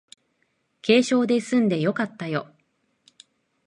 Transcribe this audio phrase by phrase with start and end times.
[0.81, 2.47] 軽傷ですんでよかったよ